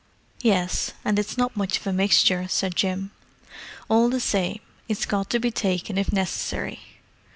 "Yes, 0.41 0.93
and 1.05 1.19
it's 1.19 1.37
not 1.37 1.55
much 1.55 1.77
of 1.77 1.85
a 1.85 1.93
mixture," 1.93 2.47
said 2.49 2.75
Jim. 2.75 3.11
"All 3.87 4.09
the 4.09 4.19
same, 4.19 4.59
it's 4.89 5.05
got 5.05 5.29
to 5.29 5.37
be 5.39 5.51
taken 5.51 5.95
if 5.95 6.11
necessary. 6.11 6.79